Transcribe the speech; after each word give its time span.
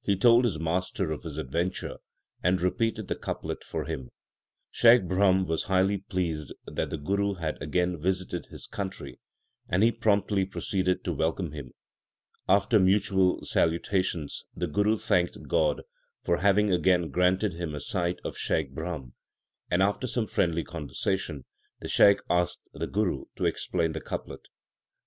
He 0.00 0.16
told 0.16 0.46
his 0.46 0.58
master 0.58 1.12
of 1.12 1.22
his 1.24 1.36
adventure, 1.36 1.98
and 2.42 2.62
repeated 2.62 3.08
the 3.08 3.14
couplet 3.14 3.62
for 3.62 3.84
him. 3.84 4.08
Shaikh 4.70 5.06
Brahm 5.06 5.44
was 5.44 5.64
highly 5.64 5.98
pleased 5.98 6.54
that 6.64 6.88
the 6.88 6.96
Guru 6.96 7.34
had 7.34 7.60
again 7.60 8.00
visited 8.00 8.46
his 8.46 8.66
country, 8.66 9.20
and 9.68 9.82
he 9.82 9.92
promptly 9.92 10.46
proceeded 10.46 11.04
to 11.04 11.12
welcome 11.12 11.52
him. 11.52 11.72
After 12.48 12.78
mutual 12.80 13.44
salutations, 13.44 14.44
the 14.54 14.66
Guru 14.66 14.96
thanked 14.96 15.36
God 15.46 15.82
for 16.22 16.38
having 16.38 16.72
again 16.72 17.10
granted 17.10 17.52
him 17.52 17.74
a 17.74 17.80
sight 17.80 18.18
of 18.24 18.38
Shaikh 18.38 18.72
Brahm. 18.74 19.12
After 19.70 20.06
some 20.06 20.26
friendly 20.26 20.64
conversation, 20.64 21.44
the 21.80 21.88
Shaikh 21.88 22.20
asked 22.30 22.66
the 22.72 22.86
Guru 22.86 23.26
to 23.34 23.44
explain 23.44 23.92
the 23.92 24.00
couplet. 24.00 24.48